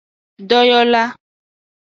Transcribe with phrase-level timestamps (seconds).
[0.49, 1.03] Doyola.